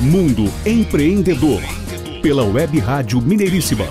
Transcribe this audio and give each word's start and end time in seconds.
Mundo 0.00 0.44
Empreendedor, 0.66 1.62
pela 2.20 2.44
Web 2.44 2.78
Rádio 2.80 3.18
Mineiríssima. 3.18 3.86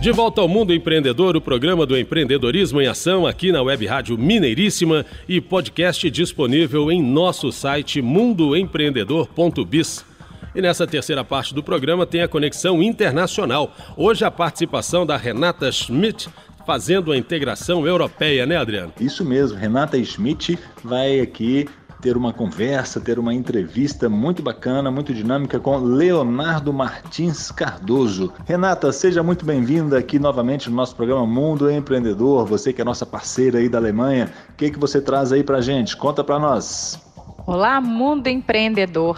De 0.00 0.10
volta 0.10 0.40
ao 0.40 0.48
Mundo 0.48 0.72
Empreendedor, 0.72 1.36
o 1.36 1.40
programa 1.40 1.84
do 1.84 1.98
empreendedorismo 1.98 2.80
em 2.80 2.86
ação 2.86 3.26
aqui 3.26 3.52
na 3.52 3.60
Web 3.60 3.84
Rádio 3.84 4.16
Mineiríssima 4.16 5.04
e 5.28 5.38
podcast 5.38 6.10
disponível 6.10 6.90
em 6.90 7.02
nosso 7.02 7.52
site 7.52 8.00
mundoempreendedor.biz. 8.00 10.06
E 10.54 10.62
nessa 10.62 10.86
terceira 10.86 11.22
parte 11.22 11.54
do 11.54 11.62
programa 11.62 12.06
tem 12.06 12.22
a 12.22 12.28
conexão 12.28 12.82
internacional. 12.82 13.76
Hoje 13.98 14.24
a 14.24 14.30
participação 14.30 15.04
da 15.04 15.16
Renata 15.16 15.70
Schmidt, 15.70 16.28
fazendo 16.68 17.12
a 17.12 17.16
integração 17.16 17.86
europeia, 17.86 18.44
né, 18.44 18.54
Adriano? 18.54 18.92
Isso 19.00 19.24
mesmo, 19.24 19.56
Renata 19.56 19.96
Schmidt 20.04 20.58
vai 20.84 21.18
aqui 21.18 21.66
ter 22.02 22.14
uma 22.14 22.30
conversa, 22.30 23.00
ter 23.00 23.18
uma 23.18 23.32
entrevista 23.32 24.06
muito 24.06 24.42
bacana, 24.42 24.90
muito 24.90 25.14
dinâmica 25.14 25.58
com 25.58 25.78
Leonardo 25.78 26.70
Martins 26.70 27.50
Cardoso. 27.50 28.34
Renata, 28.44 28.92
seja 28.92 29.22
muito 29.22 29.46
bem-vinda 29.46 29.98
aqui 29.98 30.18
novamente 30.18 30.68
no 30.68 30.76
nosso 30.76 30.94
programa 30.94 31.26
Mundo 31.26 31.70
Empreendedor. 31.70 32.44
Você 32.44 32.70
que 32.70 32.82
é 32.82 32.84
nossa 32.84 33.06
parceira 33.06 33.60
aí 33.60 33.68
da 33.70 33.78
Alemanha, 33.78 34.30
o 34.50 34.52
que, 34.52 34.70
que 34.70 34.78
você 34.78 35.00
traz 35.00 35.32
aí 35.32 35.42
pra 35.42 35.62
gente? 35.62 35.96
Conta 35.96 36.22
pra 36.22 36.38
nós. 36.38 37.00
Olá, 37.46 37.80
Mundo 37.80 38.26
Empreendedor. 38.26 39.16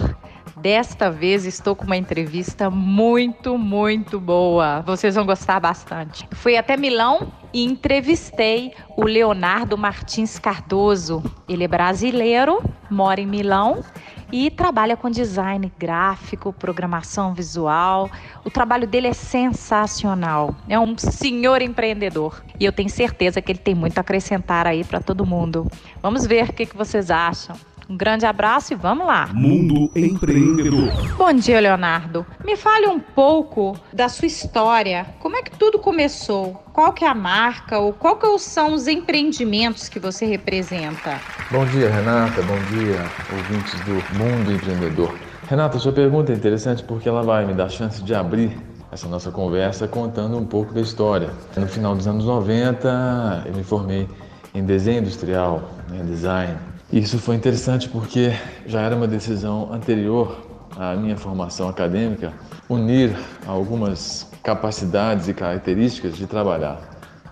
Desta 0.60 1.10
vez 1.10 1.46
estou 1.46 1.74
com 1.74 1.86
uma 1.86 1.96
entrevista 1.96 2.68
muito, 2.68 3.56
muito 3.56 4.20
boa. 4.20 4.82
Vocês 4.82 5.14
vão 5.14 5.24
gostar 5.24 5.58
bastante. 5.58 6.28
Fui 6.32 6.54
até 6.54 6.76
Milão 6.76 7.32
e 7.50 7.64
entrevistei 7.64 8.74
o 8.94 9.04
Leonardo 9.04 9.78
Martins 9.78 10.38
Cardoso. 10.38 11.22
Ele 11.48 11.64
é 11.64 11.68
brasileiro, 11.68 12.62
mora 12.90 13.22
em 13.22 13.26
Milão 13.26 13.82
e 14.30 14.50
trabalha 14.50 14.98
com 14.98 15.08
design 15.08 15.72
gráfico, 15.78 16.52
programação 16.52 17.32
visual. 17.32 18.10
O 18.44 18.50
trabalho 18.50 18.86
dele 18.86 19.08
é 19.08 19.14
sensacional. 19.14 20.54
É 20.68 20.78
um 20.78 20.96
senhor 20.98 21.62
empreendedor 21.62 22.44
e 22.60 22.66
eu 22.66 22.72
tenho 22.72 22.90
certeza 22.90 23.40
que 23.40 23.50
ele 23.50 23.58
tem 23.58 23.74
muito 23.74 23.96
a 23.96 24.02
acrescentar 24.02 24.66
aí 24.66 24.84
para 24.84 25.00
todo 25.00 25.24
mundo. 25.24 25.66
Vamos 26.02 26.26
ver 26.26 26.50
o 26.50 26.52
que, 26.52 26.66
que 26.66 26.76
vocês 26.76 27.10
acham. 27.10 27.56
Um 27.90 27.96
grande 27.96 28.24
abraço 28.24 28.72
e 28.72 28.76
vamos 28.76 29.04
lá. 29.04 29.26
Mundo 29.34 29.90
Empreendedor. 29.96 30.92
Bom 31.16 31.32
dia, 31.32 31.58
Leonardo. 31.58 32.24
Me 32.44 32.56
fale 32.56 32.86
um 32.86 33.00
pouco 33.00 33.76
da 33.92 34.08
sua 34.08 34.26
história. 34.26 35.06
Como 35.18 35.34
é 35.34 35.42
que 35.42 35.50
tudo 35.50 35.76
começou? 35.76 36.54
Qual 36.72 36.92
que 36.92 37.04
é 37.04 37.08
a 37.08 37.14
marca 37.16 37.80
ou 37.80 37.92
qual 37.92 38.14
que 38.14 38.38
são 38.38 38.74
os 38.74 38.86
empreendimentos 38.86 39.88
que 39.88 39.98
você 39.98 40.24
representa? 40.24 41.20
Bom 41.50 41.66
dia, 41.66 41.90
Renata. 41.90 42.40
Bom 42.42 42.58
dia, 42.72 43.04
ouvintes 43.36 43.74
do 43.80 43.94
Mundo 44.16 44.52
Empreendedor. 44.52 45.12
Renata, 45.48 45.76
sua 45.80 45.90
pergunta 45.90 46.32
é 46.32 46.36
interessante 46.36 46.84
porque 46.84 47.08
ela 47.08 47.24
vai 47.24 47.44
me 47.44 47.54
dar 47.54 47.68
chance 47.68 48.04
de 48.04 48.14
abrir 48.14 48.56
essa 48.92 49.08
nossa 49.08 49.32
conversa 49.32 49.88
contando 49.88 50.38
um 50.38 50.46
pouco 50.46 50.72
da 50.72 50.80
história. 50.80 51.30
No 51.56 51.66
final 51.66 51.96
dos 51.96 52.06
anos 52.06 52.24
90, 52.24 53.46
eu 53.46 53.52
me 53.52 53.64
formei 53.64 54.08
em 54.54 54.64
desenho 54.64 55.00
industrial, 55.00 55.68
né, 55.88 56.04
design 56.04 56.69
isso 56.92 57.18
foi 57.18 57.36
interessante 57.36 57.88
porque 57.88 58.32
já 58.66 58.80
era 58.80 58.96
uma 58.96 59.06
decisão 59.06 59.72
anterior 59.72 60.36
à 60.76 60.96
minha 60.96 61.16
formação 61.16 61.68
acadêmica 61.68 62.32
unir 62.68 63.16
algumas 63.46 64.28
capacidades 64.42 65.28
e 65.28 65.34
características 65.34 66.16
de 66.16 66.26
trabalhar 66.26 66.80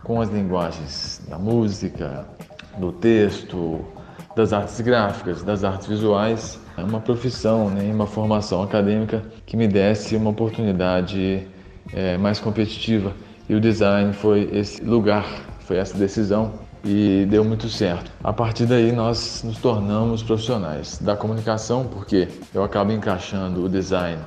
com 0.05 0.21
as 0.21 0.31
linguagens 0.31 1.21
da 1.29 1.39
música, 1.39 2.25
do 2.79 2.93
texto, 2.93 3.85
das 4.37 4.53
artes 4.53 4.81
gráficas, 4.81 5.43
das 5.43 5.65
artes 5.65 5.89
visuais, 5.89 6.61
é 6.77 6.83
uma 6.83 7.01
profissão, 7.01 7.69
né, 7.69 7.91
uma 7.93 8.07
formação 8.07 8.63
acadêmica 8.63 9.23
que 9.45 9.57
me 9.57 9.67
desse 9.67 10.15
uma 10.15 10.31
oportunidade 10.31 11.49
é, 11.93 12.17
mais 12.17 12.39
competitiva. 12.39 13.13
E 13.49 13.55
o 13.55 13.61
design 13.61 14.13
foi 14.13 14.49
esse 14.53 14.83
lugar, 14.85 15.27
foi 15.61 15.79
essa 15.79 15.99
decisão 15.99 16.53
e 16.85 17.27
deu 17.29 17.45
muito 17.45 17.69
certo. 17.69 18.11
A 18.23 18.33
partir 18.33 18.67
daí 18.67 18.93
nós 18.93 19.43
nos 19.45 19.59
tornamos 19.59 20.23
profissionais 20.23 20.99
da 20.99 21.17
comunicação, 21.17 21.85
porque 21.87 22.29
eu 22.55 22.63
acabo 22.63 22.93
encaixando 22.93 23.65
o 23.65 23.69
design 23.69 24.21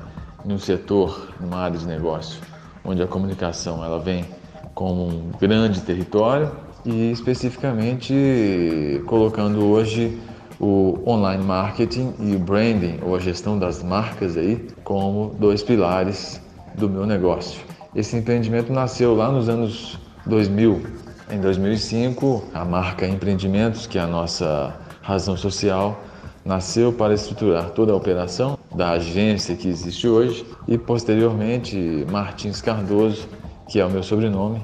em 0.46 0.54
um 0.54 0.58
setor, 0.58 1.30
numa 1.40 1.58
área 1.58 1.78
de 1.78 1.86
negócio, 1.86 2.40
onde 2.84 3.02
a 3.02 3.08
comunicação 3.08 3.84
ela 3.84 4.00
vem 4.00 4.26
como 4.74 5.08
um 5.08 5.32
grande 5.40 5.82
território 5.82 6.52
e 6.86 7.12
especificamente 7.12 9.04
colocando 9.06 9.64
hoje 9.66 10.20
o 10.60 11.00
online 11.08 11.44
marketing 11.44 12.14
e 12.20 12.36
o 12.36 12.40
branding 12.40 13.00
ou 13.02 13.16
a 13.16 13.20
gestão 13.20 13.58
das 13.58 13.84
marcas 13.84 14.38
aí 14.38 14.68
como 14.84 15.36
dois 15.40 15.64
pilares 15.64 16.42
do 16.76 16.88
meu 16.88 17.06
negócio. 17.06 17.60
Esse 17.96 18.16
empreendimento 18.16 18.72
nasceu 18.72 19.16
lá 19.16 19.32
nos 19.32 19.50
anos 19.50 20.00
2000, 20.26 20.82
em 21.31 21.40
2005, 21.40 22.50
a 22.53 22.66
marca 22.66 23.08
Empreendimentos, 23.08 23.88
que 23.88 23.97
é 23.97 24.02
a 24.02 24.08
nossa 24.08 24.75
razão 25.02 25.38
social, 25.38 26.03
nasceu 26.44 26.92
para 26.92 27.14
estruturar 27.14 27.69
toda 27.69 27.94
a 27.94 27.96
operação 27.96 28.58
da 28.75 28.92
agência 28.92 29.56
que 29.56 29.68
existe 29.68 30.08
hoje 30.08 30.46
e 30.68 30.78
posteriormente 30.78 32.06
Martins 32.12 32.62
Cardoso, 32.62 33.28
que 33.70 33.80
é 33.80 33.86
o 33.86 33.90
meu 33.90 34.03
sobrenome, 34.03 34.64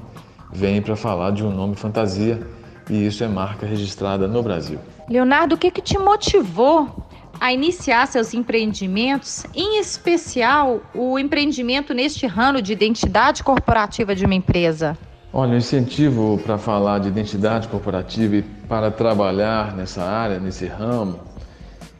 vem 0.52 0.82
para 0.82 0.94
falar 0.94 1.30
de 1.30 1.42
um 1.42 1.50
nome 1.50 1.74
fantasia 1.74 2.40
e 2.90 3.06
isso 3.06 3.24
é 3.24 3.28
marca 3.28 3.66
registrada 3.66 4.28
no 4.28 4.42
Brasil. 4.42 4.78
Leonardo, 5.08 5.54
o 5.54 5.58
que, 5.58 5.70
que 5.70 5.80
te 5.80 5.98
motivou 5.98 7.06
a 7.40 7.52
iniciar 7.52 8.06
seus 8.06 8.34
empreendimentos, 8.34 9.46
em 9.54 9.78
especial 9.78 10.80
o 10.94 11.18
empreendimento 11.18 11.94
neste 11.94 12.26
ramo 12.26 12.60
de 12.60 12.72
identidade 12.72 13.42
corporativa 13.42 14.14
de 14.14 14.24
uma 14.24 14.34
empresa? 14.34 14.98
Olha, 15.30 15.52
o 15.52 15.56
incentivo 15.56 16.40
para 16.42 16.56
falar 16.56 17.00
de 17.00 17.08
identidade 17.08 17.68
corporativa 17.68 18.36
e 18.36 18.42
para 18.42 18.90
trabalhar 18.90 19.76
nessa 19.76 20.02
área, 20.02 20.40
nesse 20.40 20.66
ramo, 20.66 21.20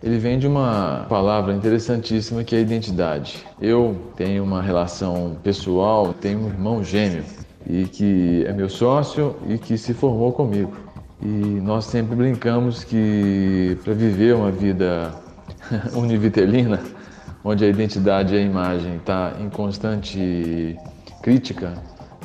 ele 0.02 0.16
vem 0.16 0.38
de 0.38 0.46
uma 0.46 1.04
palavra 1.10 1.52
interessantíssima 1.52 2.42
que 2.42 2.56
é 2.56 2.60
identidade. 2.60 3.44
Eu 3.60 4.12
tenho 4.16 4.42
uma 4.42 4.62
relação 4.62 5.36
pessoal, 5.42 6.14
tenho 6.14 6.40
um 6.40 6.48
irmão 6.48 6.82
gêmeo 6.82 7.22
e 7.66 7.84
que 7.84 8.44
é 8.46 8.52
meu 8.52 8.70
sócio 8.70 9.36
e 9.46 9.58
que 9.58 9.76
se 9.76 9.92
formou 9.92 10.32
comigo. 10.32 10.72
E 11.20 11.26
nós 11.26 11.84
sempre 11.84 12.16
brincamos 12.16 12.82
que 12.82 13.76
para 13.84 13.92
viver 13.92 14.36
uma 14.36 14.50
vida 14.50 15.12
univitelina, 15.94 16.80
onde 17.44 17.62
a 17.62 17.68
identidade 17.68 18.34
e 18.34 18.38
a 18.38 18.40
imagem 18.40 18.96
está 18.96 19.34
em 19.38 19.50
constante 19.50 20.78
crítica, 21.20 21.74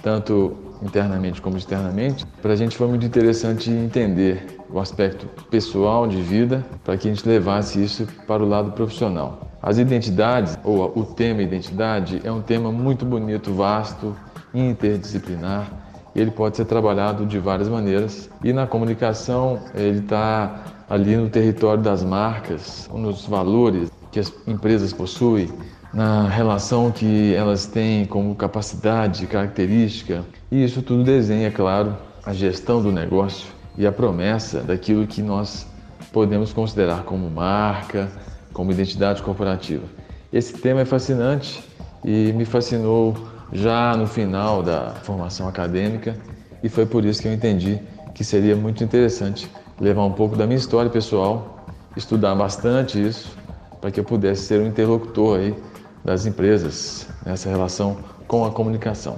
tanto 0.02 0.63
internamente 0.84 1.42
como 1.42 1.58
externamente, 1.58 2.26
para 2.42 2.54
a 2.54 2.56
gente 2.56 2.76
foi 2.76 2.88
muito 2.88 3.06
interessante 3.06 3.70
entender 3.70 4.58
o 4.70 4.80
aspecto 4.80 5.28
pessoal 5.50 6.08
de 6.08 6.22
vida 6.22 6.66
para 6.84 6.98
que 6.98 7.08
a 7.08 7.14
gente 7.14 7.28
levasse 7.28 7.84
isso 7.84 8.08
para 8.28 8.44
o 8.44 8.48
lado 8.48 8.72
profissional. 8.72 9.52
As 9.62 9.78
identidades, 9.78 10.58
ou 10.64 10.92
o 10.96 11.06
tema 11.06 11.42
identidade, 11.42 12.22
é 12.24 12.32
um 12.32 12.42
tema 12.42 12.72
muito 12.72 13.06
bonito, 13.06 13.54
vasto, 13.54 14.16
interdisciplinar, 14.54 15.72
ele 16.16 16.32
pode 16.32 16.58
ser 16.58 16.66
trabalhado 16.66 17.26
de 17.26 17.40
várias 17.40 17.68
maneiras. 17.68 18.30
E 18.44 18.54
na 18.54 18.68
comunicação, 18.68 19.60
ele 19.74 20.00
está 20.00 20.64
ali 20.90 21.16
no 21.16 21.30
território 21.30 21.82
das 21.82 22.04
marcas, 22.04 22.90
nos 22.94 23.26
valores 23.26 23.92
que 24.12 24.20
as 24.20 24.32
empresas 24.46 24.94
possuem, 24.94 25.50
na 25.94 26.28
relação 26.28 26.92
que 26.92 27.34
elas 27.36 27.68
têm 27.68 28.06
como 28.06 28.34
capacidade, 28.34 29.28
característica, 29.28 30.26
e 30.52 30.64
isso 30.64 30.82
tudo 30.82 31.04
desenha, 31.04 31.52
claro, 31.52 31.96
a 32.26 32.34
gestão 32.34 32.82
do 32.82 32.92
negócio 32.92 33.48
e 33.78 33.86
a 33.86 33.92
promessa 33.92 34.62
daquilo 34.62 35.06
que 35.06 35.22
nós 35.22 35.68
podemos 36.12 36.52
considerar 36.52 37.04
como 37.04 37.30
marca, 37.30 38.10
como 38.54 38.72
identidade 38.72 39.22
corporativa. 39.22 39.84
Esse 40.32 40.54
tema 40.54 40.82
é 40.82 40.86
fascinante 40.86 41.64
e 42.04 42.34
me 42.34 42.44
fascinou 42.44 43.16
já 43.52 43.96
no 43.96 44.08
final 44.08 44.64
da 44.64 44.96
formação 45.04 45.48
acadêmica 45.48 46.18
e 46.64 46.70
foi 46.70 46.88
por 46.88 47.06
isso 47.06 47.22
que 47.22 47.28
eu 47.28 47.34
entendi 47.34 47.80
que 48.16 48.24
seria 48.24 48.56
muito 48.56 48.84
interessante 48.84 49.50
levar 49.80 50.04
um 50.04 50.12
pouco 50.12 50.36
da 50.36 50.46
minha 50.48 50.58
história 50.58 50.90
pessoal, 50.90 51.68
estudar 51.96 52.34
bastante 52.34 53.04
isso, 53.04 53.36
para 53.80 53.92
que 53.92 54.00
eu 54.00 54.04
pudesse 54.04 54.44
ser 54.44 54.60
um 54.60 54.68
interlocutor 54.68 55.40
aí 55.40 55.56
das 56.04 56.26
empresas 56.26 57.08
nessa 57.26 57.50
relação 57.50 57.98
com 58.28 58.46
a 58.46 58.52
comunicação. 58.52 59.18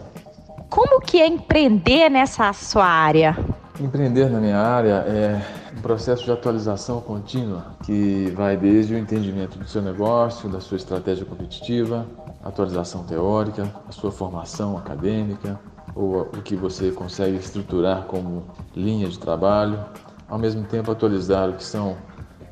Como 0.69 0.99
que 0.99 1.21
é 1.21 1.27
empreender 1.27 2.09
nessa 2.09 2.51
sua 2.53 2.85
área? 2.85 3.37
Empreender 3.79 4.29
na 4.29 4.39
minha 4.39 4.57
área 4.57 5.03
é 5.07 5.41
um 5.77 5.81
processo 5.81 6.23
de 6.23 6.31
atualização 6.31 7.01
contínua 7.01 7.75
que 7.85 8.31
vai 8.35 8.55
desde 8.55 8.93
o 8.93 8.97
entendimento 8.97 9.57
do 9.57 9.67
seu 9.67 9.81
negócio, 9.81 10.49
da 10.49 10.61
sua 10.61 10.77
estratégia 10.77 11.25
competitiva, 11.25 12.05
atualização 12.43 13.03
teórica, 13.03 13.69
a 13.87 13.91
sua 13.91 14.11
formação 14.11 14.77
acadêmica, 14.77 15.59
ou 15.93 16.21
o 16.21 16.41
que 16.41 16.55
você 16.55 16.91
consegue 16.91 17.37
estruturar 17.37 18.03
como 18.03 18.43
linha 18.75 19.07
de 19.07 19.17
trabalho, 19.17 19.79
ao 20.27 20.37
mesmo 20.37 20.63
tempo 20.63 20.91
atualizar 20.91 21.49
o 21.49 21.53
que 21.53 21.63
são 21.63 21.95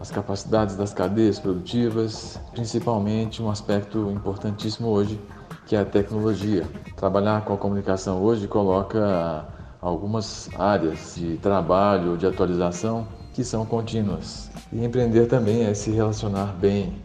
as 0.03 0.11
capacidades 0.11 0.75
das 0.75 0.93
cadeias 0.93 1.39
produtivas, 1.39 2.37
principalmente 2.51 3.41
um 3.41 3.49
aspecto 3.49 4.11
importantíssimo 4.11 4.89
hoje, 4.89 5.17
que 5.65 5.77
é 5.77 5.79
a 5.79 5.85
tecnologia. 5.85 6.67
Trabalhar 6.97 7.45
com 7.45 7.53
a 7.53 7.57
comunicação 7.57 8.21
hoje 8.21 8.45
coloca 8.45 9.47
algumas 9.79 10.49
áreas 10.59 11.15
de 11.15 11.37
trabalho, 11.37 12.17
de 12.17 12.27
atualização 12.27 13.07
que 13.33 13.45
são 13.45 13.65
contínuas. 13.65 14.51
E 14.73 14.83
empreender 14.83 15.27
também 15.27 15.63
é 15.63 15.73
se 15.73 15.89
relacionar 15.91 16.47
bem. 16.47 17.01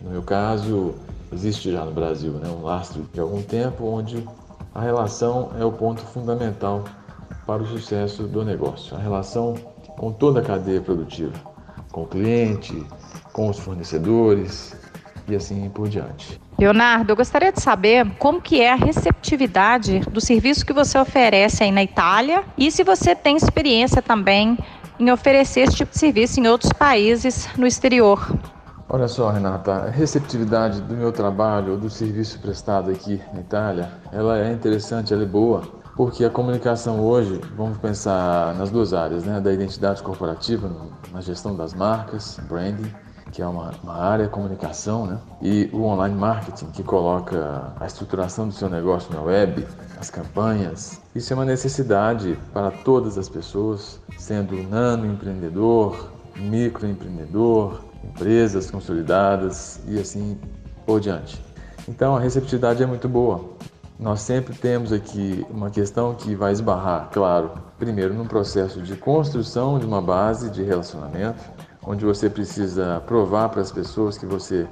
No 0.00 0.12
meu 0.12 0.22
caso, 0.22 0.94
existe 1.30 1.70
já 1.70 1.84
no 1.84 1.92
Brasil 1.92 2.32
né, 2.32 2.48
um 2.48 2.62
lastro 2.62 3.02
de 3.12 3.20
algum 3.20 3.42
tempo 3.42 3.84
onde 3.84 4.26
a 4.74 4.80
relação 4.80 5.50
é 5.60 5.64
o 5.66 5.70
ponto 5.70 6.00
fundamental 6.00 6.82
para 7.46 7.62
o 7.62 7.66
sucesso 7.66 8.22
do 8.22 8.42
negócio. 8.42 8.96
A 8.96 8.98
relação 8.98 9.54
com 9.98 10.10
toda 10.10 10.40
a 10.40 10.42
cadeia 10.42 10.80
produtiva, 10.80 11.34
com 11.90 12.02
o 12.02 12.06
cliente, 12.06 12.84
com 13.32 13.48
os 13.48 13.58
fornecedores 13.58 14.76
e 15.28 15.36
assim 15.36 15.68
por 15.70 15.88
diante. 15.88 16.40
Leonardo, 16.58 17.12
eu 17.12 17.16
gostaria 17.16 17.52
de 17.52 17.62
saber 17.62 18.04
como 18.18 18.40
que 18.40 18.60
é 18.60 18.72
a 18.72 18.76
receptividade 18.76 20.00
do 20.00 20.20
serviço 20.20 20.66
que 20.66 20.72
você 20.72 20.98
oferece 20.98 21.62
aí 21.62 21.70
na 21.70 21.84
Itália 21.84 22.42
e 22.56 22.70
se 22.70 22.82
você 22.82 23.14
tem 23.14 23.36
experiência 23.36 24.02
também 24.02 24.58
em 24.98 25.10
oferecer 25.10 25.60
esse 25.60 25.76
tipo 25.76 25.92
de 25.92 25.98
serviço 25.98 26.40
em 26.40 26.48
outros 26.48 26.72
países 26.72 27.48
no 27.56 27.66
exterior. 27.66 28.36
Olha 28.88 29.06
só, 29.06 29.30
Renata, 29.30 29.72
a 29.72 29.90
receptividade 29.90 30.80
do 30.80 30.96
meu 30.96 31.12
trabalho, 31.12 31.76
do 31.76 31.90
serviço 31.90 32.40
prestado 32.40 32.90
aqui 32.90 33.20
na 33.34 33.40
Itália, 33.40 33.90
ela 34.10 34.38
é 34.38 34.50
interessante, 34.50 35.12
ela 35.12 35.22
é 35.22 35.26
boa, 35.26 35.62
porque 35.98 36.24
a 36.24 36.30
comunicação 36.30 37.00
hoje, 37.00 37.40
vamos 37.56 37.76
pensar 37.78 38.54
nas 38.54 38.70
duas 38.70 38.94
áreas, 38.94 39.24
né, 39.24 39.40
da 39.40 39.52
identidade 39.52 40.00
corporativa, 40.00 40.70
na 41.12 41.20
gestão 41.20 41.56
das 41.56 41.74
marcas, 41.74 42.38
branding, 42.48 42.88
que 43.32 43.42
é 43.42 43.46
uma, 43.48 43.72
uma 43.82 43.96
área 43.96 44.28
comunicação, 44.28 45.08
né? 45.08 45.18
e 45.42 45.68
o 45.72 45.82
online 45.82 46.14
marketing, 46.14 46.66
que 46.66 46.84
coloca 46.84 47.72
a 47.80 47.84
estruturação 47.84 48.46
do 48.46 48.54
seu 48.54 48.70
negócio 48.70 49.12
na 49.12 49.20
web, 49.20 49.66
as 49.98 50.08
campanhas. 50.08 51.00
Isso 51.16 51.32
é 51.32 51.36
uma 51.36 51.44
necessidade 51.44 52.38
para 52.52 52.70
todas 52.70 53.18
as 53.18 53.28
pessoas, 53.28 54.00
sendo 54.16 54.54
nano 54.68 55.04
empreendedor, 55.04 56.12
microempreendedor, 56.36 57.80
empresas 58.04 58.70
consolidadas 58.70 59.80
e 59.88 59.98
assim 59.98 60.38
por 60.86 61.00
diante. 61.00 61.44
Então 61.88 62.16
a 62.16 62.20
receptividade 62.20 62.84
é 62.84 62.86
muito 62.86 63.08
boa. 63.08 63.58
Nós 63.98 64.20
sempre 64.20 64.54
temos 64.54 64.92
aqui 64.92 65.44
uma 65.50 65.70
questão 65.70 66.14
que 66.14 66.32
vai 66.32 66.52
esbarrar, 66.52 67.10
claro, 67.12 67.50
primeiro 67.80 68.14
num 68.14 68.28
processo 68.28 68.80
de 68.80 68.94
construção 68.94 69.76
de 69.76 69.84
uma 69.84 70.00
base 70.00 70.50
de 70.50 70.62
relacionamento, 70.62 71.42
onde 71.82 72.04
você 72.04 72.30
precisa 72.30 73.02
provar 73.08 73.48
para 73.48 73.60
as 73.60 73.72
pessoas 73.72 74.16
que 74.16 74.24
você 74.24 74.68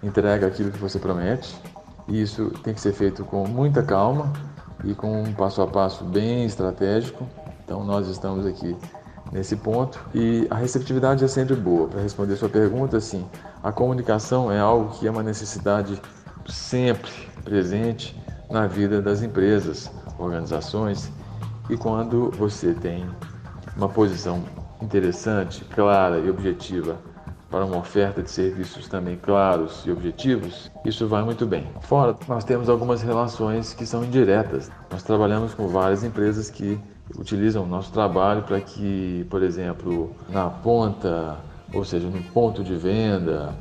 entrega 0.00 0.46
aquilo 0.46 0.70
que 0.70 0.78
você 0.78 1.00
promete. 1.00 1.60
E 2.06 2.22
isso 2.22 2.50
tem 2.62 2.72
que 2.72 2.80
ser 2.80 2.92
feito 2.92 3.24
com 3.24 3.48
muita 3.48 3.82
calma 3.82 4.32
e 4.84 4.94
com 4.94 5.24
um 5.24 5.32
passo 5.32 5.60
a 5.60 5.66
passo 5.66 6.04
bem 6.04 6.44
estratégico. 6.44 7.26
Então 7.64 7.82
nós 7.82 8.06
estamos 8.06 8.46
aqui 8.46 8.76
nesse 9.32 9.56
ponto 9.56 9.98
e 10.14 10.46
a 10.48 10.54
receptividade 10.54 11.24
é 11.24 11.28
sempre 11.28 11.56
boa. 11.56 11.88
Para 11.88 12.00
responder 12.00 12.36
sua 12.36 12.48
pergunta, 12.48 13.00
sim, 13.00 13.26
a 13.60 13.72
comunicação 13.72 14.52
é 14.52 14.60
algo 14.60 14.90
que 14.90 15.08
é 15.08 15.10
uma 15.10 15.22
necessidade 15.24 16.00
sempre 16.46 17.10
presente 17.44 18.21
na 18.52 18.66
vida 18.66 19.00
das 19.00 19.22
empresas, 19.22 19.90
organizações 20.18 21.10
e 21.70 21.76
quando 21.76 22.30
você 22.32 22.74
tem 22.74 23.06
uma 23.74 23.88
posição 23.88 24.44
interessante, 24.82 25.64
clara 25.64 26.18
e 26.18 26.28
objetiva 26.28 26.98
para 27.50 27.64
uma 27.64 27.78
oferta 27.78 28.22
de 28.22 28.30
serviços 28.30 28.88
também 28.88 29.16
claros 29.16 29.84
e 29.86 29.90
objetivos, 29.90 30.70
isso 30.84 31.08
vai 31.08 31.22
muito 31.22 31.46
bem. 31.46 31.66
Fora, 31.80 32.14
nós 32.28 32.44
temos 32.44 32.68
algumas 32.68 33.00
relações 33.00 33.72
que 33.72 33.86
são 33.86 34.04
indiretas. 34.04 34.70
Nós 34.90 35.02
trabalhamos 35.02 35.54
com 35.54 35.68
várias 35.68 36.04
empresas 36.04 36.50
que 36.50 36.78
utilizam 37.16 37.64
o 37.64 37.66
nosso 37.66 37.90
trabalho 37.90 38.42
para 38.42 38.60
que, 38.60 39.26
por 39.30 39.42
exemplo, 39.42 40.14
na 40.28 40.50
ponta, 40.50 41.38
ou 41.72 41.84
seja, 41.84 42.06
no 42.08 42.22
ponto 42.22 42.62
de 42.62 42.74
venda, 42.74 43.54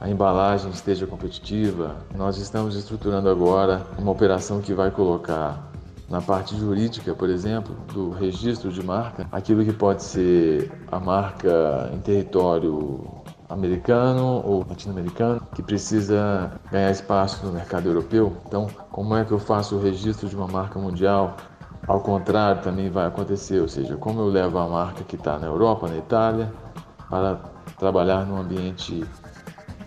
a 0.00 0.08
embalagem 0.08 0.70
esteja 0.70 1.06
competitiva. 1.06 1.96
Nós 2.16 2.38
estamos 2.38 2.74
estruturando 2.74 3.28
agora 3.28 3.86
uma 3.98 4.10
operação 4.10 4.60
que 4.60 4.72
vai 4.72 4.90
colocar 4.90 5.70
na 6.08 6.22
parte 6.22 6.56
jurídica, 6.56 7.14
por 7.14 7.28
exemplo, 7.28 7.76
do 7.92 8.10
registro 8.10 8.72
de 8.72 8.82
marca, 8.82 9.28
aquilo 9.30 9.64
que 9.64 9.72
pode 9.72 10.02
ser 10.02 10.72
a 10.90 10.98
marca 10.98 11.90
em 11.92 11.98
território 11.98 13.04
americano 13.48 14.42
ou 14.44 14.64
latino-americano 14.68 15.42
que 15.54 15.62
precisa 15.62 16.50
ganhar 16.70 16.90
espaço 16.90 17.44
no 17.44 17.52
mercado 17.52 17.86
europeu. 17.86 18.36
Então, 18.46 18.68
como 18.90 19.14
é 19.14 19.24
que 19.24 19.32
eu 19.32 19.38
faço 19.38 19.76
o 19.76 19.80
registro 19.80 20.28
de 20.28 20.34
uma 20.34 20.48
marca 20.48 20.78
mundial? 20.78 21.36
Ao 21.86 22.00
contrário, 22.00 22.62
também 22.62 22.88
vai 22.88 23.06
acontecer, 23.06 23.60
ou 23.60 23.68
seja, 23.68 23.96
como 23.96 24.20
eu 24.20 24.28
levo 24.28 24.58
a 24.58 24.68
marca 24.68 25.04
que 25.04 25.16
está 25.16 25.38
na 25.38 25.46
Europa, 25.46 25.88
na 25.88 25.96
Itália, 25.96 26.52
para 27.08 27.38
trabalhar 27.78 28.24
no 28.26 28.36
ambiente 28.40 29.04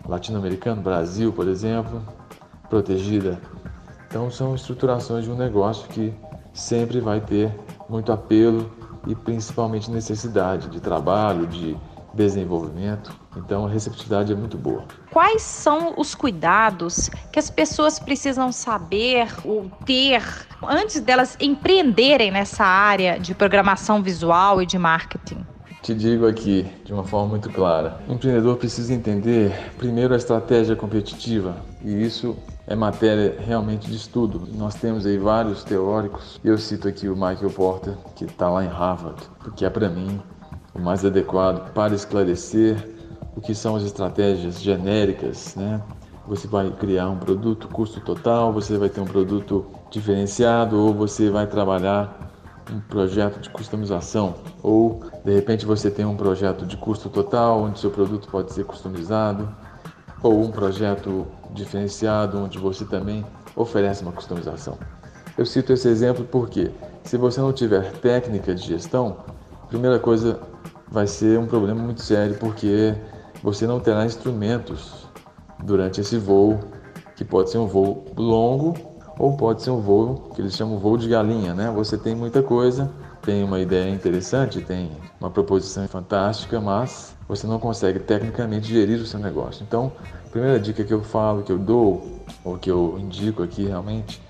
latino-americano, 0.08 0.82
Brasil, 0.82 1.32
por 1.32 1.48
exemplo, 1.48 2.02
protegida. 2.70 3.42
Então, 4.08 4.30
são 4.30 4.54
estruturações 4.54 5.26
de 5.26 5.32
um 5.32 5.36
negócio 5.36 5.88
que 5.90 6.14
sempre 6.54 7.00
vai 7.00 7.20
ter 7.20 7.52
muito 7.90 8.12
apelo 8.12 8.72
e 9.08 9.16
principalmente 9.16 9.90
necessidade 9.90 10.70
de 10.70 10.80
trabalho, 10.80 11.48
de 11.48 11.76
desenvolvimento. 12.14 13.12
Então 13.36 13.66
a 13.66 13.70
receptividade 13.70 14.32
é 14.32 14.36
muito 14.36 14.58
boa. 14.58 14.86
Quais 15.12 15.42
são 15.42 15.96
os 15.98 16.14
cuidados 16.14 17.10
que 17.32 17.40
as 17.40 17.50
pessoas 17.50 18.00
precisam 18.00 18.52
saber 18.52 19.28
ou 19.44 19.70
ter 19.86 20.24
antes 20.62 21.02
delas 21.02 21.36
empreenderem 21.42 22.32
nessa 22.32 22.64
área 22.64 23.20
de 23.20 23.34
programação 23.34 24.02
visual 24.02 24.62
e 24.62 24.66
de 24.66 24.78
marketing? 24.78 25.44
Te 25.84 25.94
digo 25.94 26.26
aqui 26.26 26.66
de 26.86 26.94
uma 26.94 27.04
forma 27.04 27.32
muito 27.32 27.50
clara: 27.50 28.00
o 28.08 28.14
empreendedor 28.14 28.56
precisa 28.56 28.94
entender 28.94 29.74
primeiro 29.78 30.14
a 30.14 30.18
estratégia 30.18 30.78
competitiva, 30.78 31.58
e 31.84 32.06
isso 32.06 32.38
é 32.66 32.74
matéria 32.74 33.36
realmente 33.38 33.90
de 33.90 33.98
estudo. 33.98 34.48
Nós 34.54 34.76
temos 34.76 35.06
aí 35.06 35.18
vários 35.18 35.66
teóricos, 35.66 36.40
eu 36.42 36.58
cito 36.58 36.88
aqui 36.88 37.10
o 37.10 37.16
Michael 37.16 37.50
Porter, 37.50 37.98
que 38.16 38.24
está 38.24 38.50
lá 38.50 38.64
em 38.64 38.70
Harvard, 38.70 39.22
porque 39.44 39.66
é 39.66 39.70
para 39.70 39.90
mim 39.90 40.22
o 40.74 40.80
mais 40.80 41.04
adequado 41.04 41.74
para 41.74 41.94
esclarecer 41.94 42.78
o 43.36 43.42
que 43.42 43.54
são 43.54 43.76
as 43.76 43.84
estratégias 43.84 44.62
genéricas, 44.62 45.54
né? 45.58 45.82
Você 46.26 46.48
vai 46.48 46.72
criar 46.72 47.10
um 47.10 47.18
produto 47.18 47.68
custo 47.68 48.00
total, 48.00 48.54
você 48.54 48.78
vai 48.78 48.88
ter 48.88 49.02
um 49.02 49.06
produto 49.06 49.66
diferenciado 49.92 50.80
ou 50.80 50.94
você 50.94 51.30
vai 51.30 51.46
trabalhar 51.46 52.24
um 52.72 52.80
projeto 52.80 53.40
de 53.40 53.50
customização 53.50 54.36
ou 54.62 55.02
de 55.24 55.34
repente 55.34 55.66
você 55.66 55.90
tem 55.90 56.06
um 56.06 56.16
projeto 56.16 56.66
de 56.66 56.78
custo 56.78 57.10
total 57.10 57.64
onde 57.64 57.80
seu 57.80 57.92
produto 57.92 58.28
pode 58.30 58.54
ser 58.54 58.66
customizado 58.66 59.54
ou 60.22 60.42
um 60.42 60.52
projeto 60.52 61.28
diferenciado 61.52 62.40
onde 62.40 62.58
você 62.58 62.86
também 62.86 63.26
oferece 63.56 64.04
uma 64.04 64.12
customização. 64.12 64.78
Eu 65.38 65.46
cito 65.46 65.74
esse 65.74 65.88
exemplo 65.88 66.24
porque 66.26 66.72
se 67.04 67.18
você 67.18 67.42
não 67.42 67.52
tiver 67.52 67.92
técnica 67.94 68.56
de 68.56 68.66
gestão, 68.66 69.18
a 69.64 69.68
primeira 69.68 70.00
coisa 70.00 70.40
vai 70.90 71.08
ser 71.08 71.40
um 71.40 71.46
problema 71.46 71.82
muito 71.82 72.02
sério 72.02 72.36
porque 72.38 72.96
você 73.42 73.68
não 73.68 73.80
terá 73.80 74.06
instrumentos 74.06 75.08
durante 75.64 76.02
esse 76.02 76.18
voo, 76.18 76.60
que 77.16 77.26
pode 77.26 77.50
ser 77.50 77.58
um 77.58 77.68
voo 77.68 78.06
longo 78.16 78.93
ou 79.24 79.38
pode 79.38 79.62
ser 79.62 79.70
um 79.70 79.80
voo 79.80 80.32
que 80.36 80.42
eles 80.42 80.54
chamam 80.54 80.78
voo 80.78 80.98
de 80.98 81.08
galinha, 81.08 81.54
né? 81.54 81.72
Você 81.74 81.98
tem 81.98 82.14
muita 82.14 82.44
coisa, 82.44 82.92
tem 83.22 83.42
uma 83.42 83.58
ideia 83.58 83.90
interessante, 83.90 84.60
tem 84.60 84.92
uma 85.18 85.30
proposição 85.30 85.88
fantástica, 85.88 86.60
mas 86.60 87.16
você 87.26 87.48
não 87.48 87.58
consegue 87.58 88.00
tecnicamente 88.00 88.68
gerir 88.68 89.00
o 89.00 89.06
seu 89.06 89.22
negócio. 89.22 89.64
Então, 89.66 89.94
a 90.26 90.30
primeira 90.30 90.60
dica 90.60 90.84
que 90.84 90.94
eu 90.94 91.02
falo, 91.02 91.42
que 91.42 91.54
eu 91.54 91.58
dou, 91.58 92.20
ou 92.44 92.58
que 92.58 92.70
eu 92.70 92.98
indico 93.00 93.42
aqui 93.42 93.64
realmente, 93.66 94.22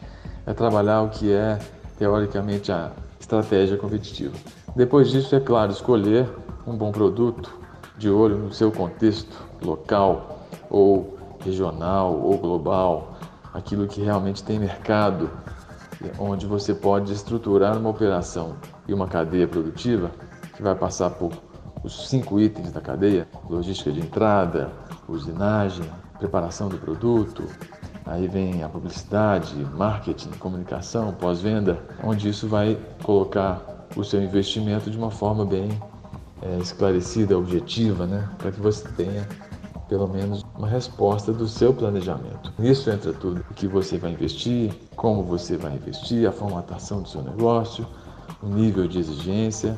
é 0.45 0.53
trabalhar 0.53 1.01
o 1.01 1.09
que 1.09 1.33
é 1.33 1.57
teoricamente 1.97 2.71
a 2.71 2.91
estratégia 3.19 3.77
competitiva. 3.77 4.35
Depois 4.75 5.09
disso, 5.09 5.35
é 5.35 5.39
claro, 5.39 5.71
escolher 5.71 6.29
um 6.67 6.75
bom 6.75 6.91
produto 6.91 7.51
de 7.97 8.11
olho 8.11 8.37
no 8.37 8.53
seu 8.53 8.71
contexto 8.71 9.35
local 9.59 10.45
ou 10.69 11.17
regional 11.43 12.13
ou 12.13 12.37
global, 12.37 13.12
aquilo 13.53 13.87
que 13.87 14.01
realmente 14.01 14.43
tem 14.43 14.59
mercado, 14.59 15.29
onde 16.19 16.45
você 16.45 16.73
pode 16.73 17.13
estruturar 17.13 17.77
uma 17.77 17.89
operação 17.89 18.55
e 18.87 18.93
uma 18.93 19.07
cadeia 19.07 19.47
produtiva 19.47 20.11
que 20.55 20.61
vai 20.61 20.75
passar 20.75 21.11
por 21.11 21.31
os 21.83 22.09
cinco 22.09 22.39
itens 22.39 22.71
da 22.71 22.81
cadeia: 22.81 23.27
logística 23.49 23.91
de 23.91 23.99
entrada, 23.99 24.71
usinagem, 25.07 25.89
preparação 26.17 26.69
do 26.69 26.77
produto, 26.77 27.43
aí 28.05 28.27
vem 28.27 28.63
a 28.63 28.69
publicidade, 28.69 29.55
marketing, 29.75 30.29
comunicação, 30.31 31.13
pós-venda, 31.13 31.79
onde 32.03 32.29
isso 32.29 32.47
vai 32.47 32.77
colocar 33.03 33.61
o 33.95 34.03
seu 34.03 34.21
investimento 34.21 34.89
de 34.89 34.97
uma 34.97 35.11
forma 35.11 35.45
bem 35.45 35.69
é, 36.41 36.57
esclarecida, 36.57 37.37
objetiva, 37.37 38.05
né? 38.05 38.27
para 38.37 38.51
que 38.51 38.59
você 38.59 38.87
tenha 38.89 39.27
pelo 39.93 40.07
menos 40.07 40.43
uma 40.57 40.67
resposta 40.67 41.31
do 41.31 41.47
seu 41.47 41.71
planejamento. 41.71 42.51
Nisso 42.57 42.89
entra 42.89 43.13
tudo 43.13 43.45
o 43.47 43.53
que 43.53 43.67
você 43.67 43.95
vai 43.95 44.11
investir, 44.11 44.73
como 44.95 45.21
você 45.21 45.55
vai 45.55 45.75
investir, 45.75 46.27
a 46.27 46.31
formatação 46.31 47.03
do 47.03 47.07
seu 47.07 47.21
negócio, 47.21 47.85
o 48.41 48.47
nível 48.47 48.87
de 48.87 48.97
exigência 48.97 49.77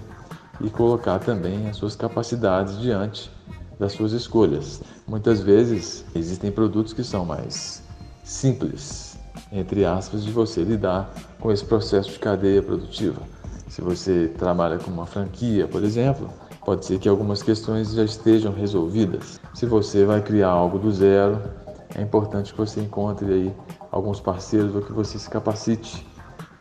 e 0.62 0.70
colocar 0.70 1.20
também 1.20 1.68
as 1.68 1.76
suas 1.76 1.98
capacidades 1.98 2.80
diante 2.80 3.30
das 3.78 3.92
suas 3.92 4.14
escolhas. 4.14 4.82
Muitas 5.06 5.42
vezes 5.42 6.06
existem 6.16 6.50
produtos 6.50 6.94
que 6.94 7.04
são 7.04 7.26
mais 7.26 7.84
simples, 8.24 9.20
entre 9.52 9.84
aspas, 9.84 10.24
de 10.24 10.32
você 10.32 10.64
lidar 10.64 11.14
com 11.42 11.52
esse 11.52 11.66
processo 11.66 12.10
de 12.10 12.20
cadeia 12.20 12.64
produtiva. 12.64 13.22
Se 13.68 13.82
você 13.82 14.32
trabalha 14.38 14.80
com 14.80 14.90
uma 14.90 15.06
franquia, 15.06 15.68
por 15.68 15.84
exemplo, 15.84 16.30
pode 16.66 16.86
ser 16.86 17.00
que 17.00 17.08
algumas 17.08 17.44
questões 17.44 17.94
já 17.94 18.04
estejam 18.04 18.52
resolvidas. 18.52 19.40
Se 19.54 19.66
você 19.68 20.04
vai 20.04 20.22
criar 20.22 20.50
algo 20.50 20.80
do 20.80 20.92
zero, 20.92 21.42
é 21.96 22.02
importante 22.02 22.52
que 22.52 22.58
você 22.58 22.82
encontre 22.82 23.32
aí 23.32 23.54
alguns 23.92 24.20
parceiros 24.20 24.76
ou 24.76 24.82
que 24.82 24.92
você 24.92 25.20
se 25.20 25.30
capacite 25.30 26.06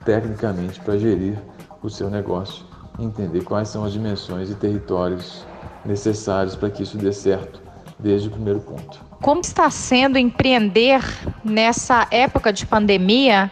tecnicamente 0.05 0.79
para 0.81 0.99
gerir 0.99 1.39
o 1.83 1.89
seu 1.89 2.11
negócio, 2.11 2.65
entender 2.99 3.43
quais 3.43 3.69
são 3.69 3.83
as 3.83 3.93
dimensões 3.93 4.51
e 4.51 4.55
territórios 4.55 5.45
necessários 5.85 6.55
para 6.55 6.71
que 6.71 6.83
isso 6.83 6.99
dê 6.99 7.13
certo 7.13 7.61
desde 7.99 8.29
o 8.29 8.31
primeiro 8.31 8.61
ponto. 8.61 9.01
Como 9.23 9.41
está 9.41 9.71
sendo 9.71 10.19
empreender 10.19 11.03
nessa 11.43 12.07
época 12.11 12.53
de 12.53 12.67
pandemia, 12.67 13.51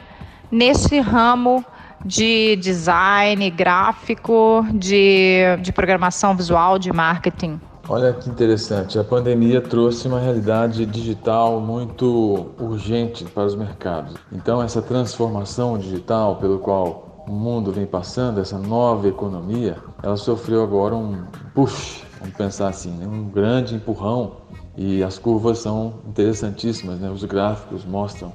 nesse 0.50 1.00
ramo 1.00 1.64
de 2.04 2.56
design 2.56 3.50
gráfico, 3.50 4.64
de, 4.74 5.56
de 5.60 5.72
programação 5.72 6.36
visual, 6.36 6.78
de 6.78 6.92
marketing? 6.92 7.60
Olha 7.88 8.12
que 8.12 8.30
interessante, 8.30 8.96
a 8.98 9.02
pandemia 9.02 9.60
trouxe 9.60 10.06
uma 10.06 10.20
realidade 10.20 10.86
digital 10.86 11.60
muito 11.60 12.52
urgente 12.58 13.24
para 13.24 13.44
os 13.44 13.56
mercados. 13.56 14.14
Então, 14.30 14.62
essa 14.62 14.80
transformação 14.80 15.76
digital 15.76 16.36
pelo 16.36 16.60
qual 16.60 17.24
o 17.26 17.32
mundo 17.32 17.72
vem 17.72 17.84
passando, 17.84 18.40
essa 18.40 18.56
nova 18.56 19.08
economia, 19.08 19.76
ela 20.02 20.16
sofreu 20.16 20.62
agora 20.62 20.94
um 20.94 21.24
push, 21.54 22.04
vamos 22.20 22.36
pensar 22.36 22.68
assim, 22.68 22.90
né? 22.92 23.06
um 23.06 23.24
grande 23.24 23.74
empurrão 23.74 24.36
e 24.76 25.02
as 25.02 25.18
curvas 25.18 25.58
são 25.58 25.94
interessantíssimas, 26.06 26.98
né? 27.00 27.10
os 27.10 27.24
gráficos 27.24 27.84
mostram 27.84 28.32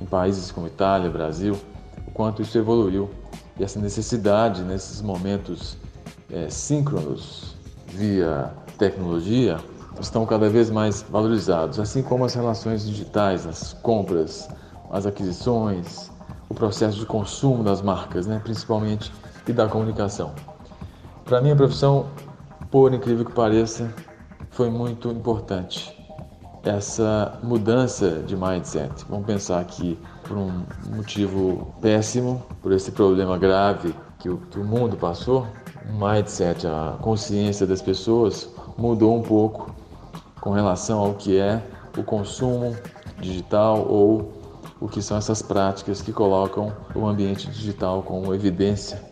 em 0.00 0.06
países 0.06 0.50
como 0.50 0.66
Itália, 0.66 1.10
Brasil, 1.10 1.56
quanto 2.16 2.40
isso 2.40 2.56
evoluiu 2.56 3.10
e 3.60 3.62
essa 3.62 3.78
necessidade 3.78 4.62
nesses 4.62 5.02
momentos 5.02 5.76
é, 6.32 6.48
síncronos 6.48 7.54
via 7.88 8.54
tecnologia 8.78 9.58
estão 10.00 10.24
cada 10.24 10.48
vez 10.48 10.70
mais 10.70 11.02
valorizados, 11.02 11.78
assim 11.78 12.02
como 12.02 12.24
as 12.24 12.32
relações 12.32 12.86
digitais, 12.86 13.46
as 13.46 13.74
compras, 13.74 14.48
as 14.90 15.04
aquisições, 15.04 16.10
o 16.48 16.54
processo 16.54 16.98
de 16.98 17.04
consumo 17.04 17.62
das 17.62 17.82
marcas, 17.82 18.26
né, 18.26 18.40
principalmente 18.42 19.12
e 19.46 19.52
da 19.52 19.68
comunicação. 19.68 20.32
Para 21.26 21.42
mim 21.42 21.50
a 21.50 21.56
profissão, 21.56 22.06
por 22.70 22.94
incrível 22.94 23.26
que 23.26 23.32
pareça, 23.32 23.92
foi 24.50 24.70
muito 24.70 25.10
importante 25.10 25.94
essa 26.64 27.38
mudança 27.42 28.22
de 28.26 28.34
mindset. 28.34 29.04
Vamos 29.08 29.26
pensar 29.26 29.62
que 29.66 29.98
por 30.26 30.36
um 30.36 30.64
motivo 30.94 31.74
péssimo, 31.80 32.42
por 32.62 32.72
esse 32.72 32.90
problema 32.92 33.38
grave 33.38 33.94
que 34.18 34.28
o, 34.28 34.38
que 34.38 34.58
o 34.58 34.64
mundo 34.64 34.96
passou, 34.96 35.46
o 35.88 35.92
mindset, 35.92 36.66
a 36.66 36.96
consciência 37.00 37.66
das 37.66 37.80
pessoas 37.80 38.48
mudou 38.76 39.16
um 39.16 39.22
pouco 39.22 39.74
com 40.40 40.50
relação 40.50 40.98
ao 40.98 41.14
que 41.14 41.38
é 41.38 41.62
o 41.96 42.02
consumo 42.02 42.76
digital 43.20 43.86
ou 43.88 44.32
o 44.80 44.88
que 44.88 45.00
são 45.00 45.16
essas 45.16 45.40
práticas 45.40 46.02
que 46.02 46.12
colocam 46.12 46.72
o 46.94 47.06
ambiente 47.06 47.48
digital 47.48 48.02
como 48.02 48.34
evidência. 48.34 49.02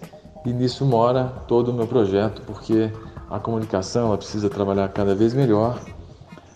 E 0.44 0.52
nisso 0.52 0.84
mora 0.84 1.32
todo 1.48 1.70
o 1.70 1.72
meu 1.72 1.86
projeto, 1.86 2.42
porque 2.42 2.92
a 3.30 3.38
comunicação 3.38 4.08
ela 4.08 4.18
precisa 4.18 4.50
trabalhar 4.50 4.88
cada 4.88 5.14
vez 5.14 5.32
melhor, 5.32 5.80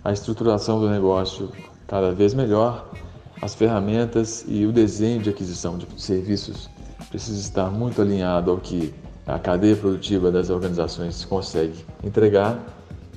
a 0.05 0.12
estruturação 0.12 0.79
do 0.79 0.91
negócio 0.91 1.50
cada 1.87 2.12
vez 2.12 2.35
melhor, 2.35 2.91
as 3.40 3.54
ferramentas 3.54 4.45
e 4.49 4.66
o 4.66 4.73
desenho 4.73 5.23
de 5.23 5.30
aquisição 5.30 5.78
de 5.78 5.87
serviços 6.00 6.68
precisa 7.09 7.40
estar 7.40 7.71
muito 7.71 8.02
alinhado 8.02 8.50
ao 8.50 8.59
que 8.59 8.92
a 9.26 9.38
cadeia 9.38 9.76
produtiva 9.76 10.33
das 10.33 10.50
organizações 10.50 11.25
consegue 11.25 11.85
entregar. 12.02 12.59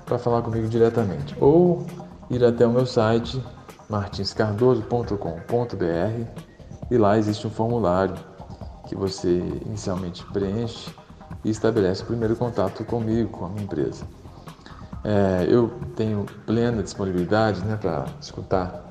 para 0.05 0.17
falar 0.17 0.41
comigo 0.41 0.67
diretamente. 0.67 1.35
Ou 1.39 1.85
ir 2.29 2.43
até 2.43 2.65
o 2.65 2.71
meu 2.71 2.85
site 2.85 3.41
martinscardoso.com.br 3.89 6.43
e 6.89 6.97
lá 6.97 7.17
existe 7.17 7.45
um 7.45 7.49
formulário 7.49 8.15
que 8.87 8.95
você 8.95 9.37
inicialmente 9.65 10.25
preenche 10.27 10.89
e 11.43 11.49
estabelece 11.49 12.03
o 12.03 12.05
primeiro 12.05 12.35
contato 12.35 12.83
comigo, 12.85 13.29
com 13.29 13.45
a 13.45 13.49
minha 13.49 13.63
empresa. 13.63 14.05
É, 15.03 15.45
eu 15.49 15.71
tenho 15.95 16.25
plena 16.45 16.81
disponibilidade 16.81 17.63
né, 17.63 17.75
para 17.75 18.05
escutar 18.19 18.89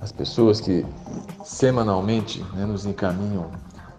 as 0.00 0.10
pessoas 0.10 0.60
que 0.60 0.84
semanalmente 1.44 2.42
né, 2.54 2.64
nos 2.64 2.86
encaminham 2.86 3.50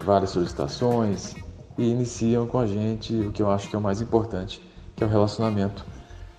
várias 0.04 0.30
solicitações 0.30 1.34
e 1.78 1.90
iniciam 1.90 2.46
com 2.46 2.58
a 2.58 2.66
gente 2.66 3.14
o 3.14 3.32
que 3.32 3.40
eu 3.40 3.50
acho 3.50 3.68
que 3.68 3.76
é 3.76 3.78
o 3.78 3.82
mais 3.82 4.00
importante, 4.00 4.60
que 4.96 5.04
é 5.04 5.06
o 5.06 5.10
relacionamento, 5.10 5.84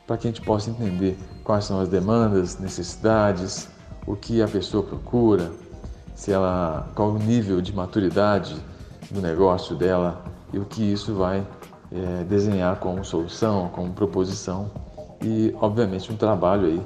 para 0.06 0.18
que 0.18 0.28
a 0.28 0.32
gente 0.32 0.42
possa 0.42 0.70
entender 0.70 1.18
quais 1.44 1.66
são 1.66 1.80
as 1.80 1.88
demandas, 1.88 2.60
necessidades, 2.60 3.70
o 4.06 4.16
que 4.16 4.42
a 4.42 4.48
pessoa 4.48 4.84
procura, 4.84 5.52
se 6.14 6.32
ela, 6.32 6.90
qual 6.94 7.12
o 7.12 7.18
nível 7.18 7.62
de 7.62 7.74
maturidade 7.74 8.56
do 9.10 9.22
negócio 9.22 9.76
dela 9.76 10.24
e 10.52 10.60
o 10.60 10.66
que 10.66 10.84
isso 10.84 11.16
vai 11.16 11.46
é, 11.92 12.24
desenhar 12.26 12.80
como 12.80 13.04
solução, 13.04 13.70
como 13.70 13.94
proposição 13.94 14.70
e, 15.22 15.56
obviamente, 15.60 16.12
um 16.12 16.18
trabalho 16.18 16.66
aí 16.66 16.82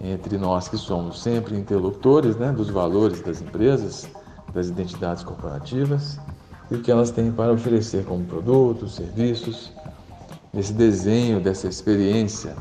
entre 0.00 0.38
nós 0.38 0.68
que 0.68 0.76
somos 0.76 1.22
sempre 1.22 1.56
interlocutores 1.56 2.36
né, 2.36 2.52
dos 2.52 2.68
valores 2.68 3.20
das 3.20 3.40
empresas, 3.40 4.08
das 4.52 4.68
identidades 4.68 5.24
corporativas 5.24 6.18
e 6.70 6.74
o 6.74 6.82
que 6.82 6.90
elas 6.90 7.10
têm 7.10 7.30
para 7.30 7.52
oferecer 7.52 8.04
como 8.04 8.24
produtos, 8.24 8.94
serviços. 8.94 9.72
Nesse 10.52 10.72
desenho 10.72 11.40
dessa 11.40 11.68
experiência 11.68 12.56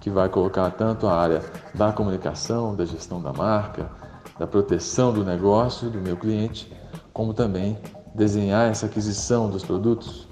que 0.00 0.10
vai 0.10 0.28
colocar 0.28 0.70
tanto 0.70 1.06
a 1.06 1.14
área 1.14 1.42
da 1.74 1.92
comunicação, 1.92 2.74
da 2.74 2.84
gestão 2.84 3.20
da 3.20 3.32
marca, 3.32 3.90
da 4.38 4.46
proteção 4.46 5.12
do 5.12 5.24
negócio 5.24 5.90
do 5.90 6.00
meu 6.00 6.16
cliente, 6.16 6.72
como 7.12 7.34
também 7.34 7.76
desenhar 8.14 8.70
essa 8.70 8.86
aquisição 8.86 9.50
dos 9.50 9.64
produtos 9.64 10.26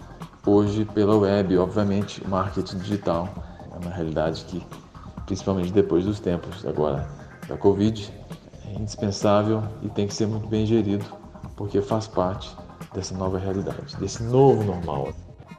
hoje 0.47 0.85
pela 0.85 1.17
web, 1.17 1.59
obviamente, 1.59 2.27
marketing 2.27 2.79
digital. 2.79 3.29
É 3.75 3.79
uma 3.85 3.95
realidade 3.95 4.45
que, 4.45 4.65
principalmente 5.27 5.73
depois 5.73 6.05
dos 6.05 6.21
tempos 6.21 6.65
agora 6.65 7.07
da 7.49 7.57
Covid, 7.57 8.11
é 8.67 8.81
indispensável 8.81 9.63
e 9.83 9.89
tem 9.89 10.07
que 10.07 10.15
ser 10.15 10.27
muito 10.27 10.47
bem 10.47 10.65
gerido, 10.65 11.05
porque 11.57 11.83
faz 11.83 12.07
parte 12.07 12.51
dessa 12.95 13.17
nova 13.17 13.39
realidade, 13.39 13.97
desse 13.99 14.23
novo 14.23 14.65
normal. 14.65 15.13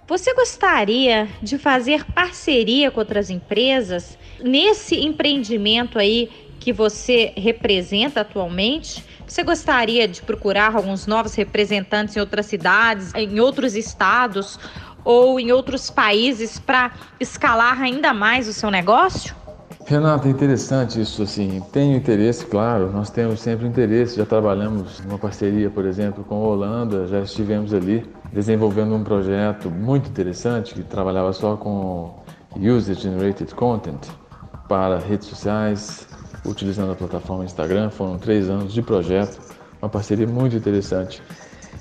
Você 0.07 0.33
gostaria 0.33 1.27
de 1.43 1.57
fazer 1.57 2.05
parceria 2.13 2.89
com 2.89 2.99
outras 3.01 3.29
empresas 3.29 4.17
nesse 4.39 4.95
empreendimento 4.95 5.99
aí 5.99 6.29
que 6.59 6.71
você 6.71 7.33
representa 7.35 8.21
atualmente? 8.21 9.03
Você 9.27 9.43
gostaria 9.43 10.07
de 10.07 10.21
procurar 10.21 10.75
alguns 10.75 11.05
novos 11.05 11.35
representantes 11.35 12.15
em 12.15 12.21
outras 12.21 12.45
cidades, 12.45 13.13
em 13.15 13.39
outros 13.41 13.75
estados 13.75 14.57
ou 15.03 15.39
em 15.39 15.51
outros 15.51 15.89
países 15.89 16.57
para 16.57 16.91
escalar 17.19 17.81
ainda 17.81 18.13
mais 18.13 18.47
o 18.47 18.53
seu 18.53 18.71
negócio? 18.71 19.35
Renata, 19.89 20.27
é 20.27 20.31
interessante 20.31 20.99
isso 20.99 21.23
assim. 21.23 21.63
Tenho 21.71 21.95
interesse, 21.95 22.45
claro, 22.45 22.91
nós 22.91 23.09
temos 23.09 23.39
sempre 23.39 23.65
interesse. 23.65 24.17
Já 24.17 24.25
trabalhamos 24.25 24.99
numa 24.99 25.17
parceria, 25.17 25.69
por 25.69 25.85
exemplo, 25.85 26.25
com 26.25 26.35
a 26.35 26.39
Holanda, 26.39 27.07
já 27.07 27.21
estivemos 27.21 27.73
ali 27.73 28.05
desenvolvendo 28.33 28.93
um 28.93 29.01
projeto 29.01 29.71
muito 29.71 30.09
interessante 30.09 30.73
que 30.73 30.83
trabalhava 30.83 31.31
só 31.31 31.55
com 31.55 32.15
User 32.53 32.97
Generated 32.97 33.55
Content 33.55 34.09
para 34.67 34.99
redes 34.99 35.29
sociais, 35.29 36.05
utilizando 36.45 36.91
a 36.91 36.95
plataforma 36.95 37.45
Instagram. 37.45 37.89
Foram 37.89 38.17
três 38.17 38.49
anos 38.49 38.73
de 38.73 38.81
projeto, 38.81 39.39
uma 39.81 39.87
parceria 39.87 40.27
muito 40.27 40.57
interessante. 40.57 41.23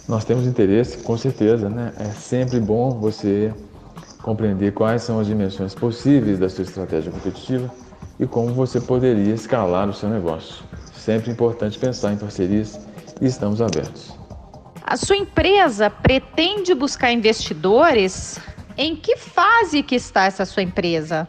Nós 0.09 0.25
temos 0.25 0.47
interesse, 0.47 0.99
com 0.99 1.17
certeza, 1.17 1.69
né? 1.69 1.93
É 1.99 2.11
sempre 2.11 2.61
bom 2.61 3.01
você 3.01 3.53
compreender 4.23 4.73
quais 4.73 5.03
são 5.03 5.19
as 5.19 5.27
dimensões 5.27 5.75
possíveis 5.75 6.39
da 6.39 6.49
sua 6.49 6.63
estratégia 6.63 7.11
competitiva 7.11 7.69
e 8.18 8.26
como 8.26 8.52
você 8.52 8.80
poderia 8.80 9.35
escalar 9.35 9.88
o 9.88 9.92
seu 9.92 10.08
negócio. 10.08 10.64
Sempre 10.94 11.30
importante 11.30 11.78
pensar 11.78 12.12
em 12.12 12.16
parcerias 12.16 12.80
e 13.20 13.26
estamos 13.26 13.61
abertos. 13.61 14.16
A 14.82 14.96
sua 14.96 15.16
empresa 15.16 15.90
pretende 15.90 16.75
buscar 16.75 17.12
investidores? 17.12 18.38
Em 18.78 18.94
que 18.94 19.16
fase 19.16 19.82
que 19.82 19.94
está 19.94 20.25
essa 20.25 20.44
sua 20.44 20.62
empresa? 20.62 21.26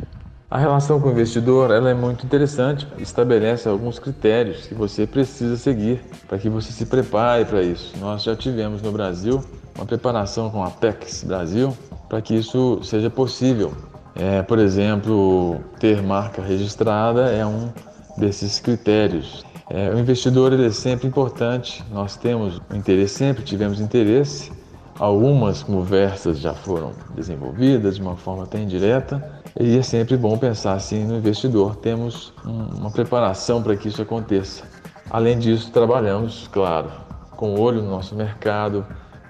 A 0.50 0.58
relação 0.58 1.02
com 1.02 1.10
o 1.10 1.12
investidor 1.12 1.72
ela 1.72 1.90
é 1.90 1.94
muito 1.94 2.26
interessante, 2.26 2.88
estabelece 3.00 3.68
alguns 3.68 4.00
critérios 4.00 4.66
que 4.66 4.74
você 4.74 5.06
precisa 5.06 5.58
seguir 5.58 6.02
para 6.26 6.38
que 6.38 6.50
você 6.50 6.72
se 6.72 6.86
prepare 6.86 7.44
para 7.44 7.62
isso. 7.62 7.94
Nós 8.00 8.24
já 8.24 8.34
tivemos 8.34 8.82
no 8.82 8.92
Brasil 8.92 9.44
uma 9.76 9.86
preparação 9.86 10.50
com 10.50 10.64
a 10.64 10.68
Apex 10.68 11.24
Brasil 11.24 11.76
para 12.08 12.22
que 12.22 12.34
isso 12.34 12.80
seja 12.82 13.10
possível. 13.10 13.74
É, 14.20 14.42
por 14.42 14.58
exemplo, 14.58 15.62
ter 15.80 16.02
marca 16.02 16.42
registrada 16.42 17.32
é 17.32 17.46
um 17.46 17.70
desses 18.18 18.60
critérios. 18.60 19.46
É, 19.70 19.90
o 19.92 20.00
investidor 20.00 20.54
ele 20.54 20.66
é 20.66 20.72
sempre 20.72 21.08
importante, 21.08 21.84
nós 21.92 22.16
temos 22.16 22.60
interesse, 22.74 23.14
sempre 23.14 23.44
tivemos 23.44 23.80
interesse. 23.80 24.52
Algumas 24.98 25.62
conversas 25.62 26.40
já 26.40 26.54
foram 26.54 26.94
desenvolvidas 27.14 27.98
de 27.98 28.02
uma 28.02 28.16
forma 28.16 28.46
até 28.46 28.60
indireta, 28.60 29.24
e 29.60 29.78
é 29.78 29.84
sempre 29.84 30.18
bom 30.18 30.36
pensar 30.36 30.74
assim 30.74 31.06
no 31.06 31.18
investidor. 31.18 31.76
Temos 31.76 32.34
uma 32.44 32.90
preparação 32.90 33.62
para 33.62 33.76
que 33.76 33.88
isso 33.88 34.02
aconteça. 34.02 34.64
Além 35.12 35.38
disso, 35.38 35.72
trabalhamos, 35.72 36.50
claro, 36.52 36.90
com 37.36 37.60
olho 37.60 37.84
no 37.84 37.92
nosso 37.92 38.16
mercado, 38.16 38.84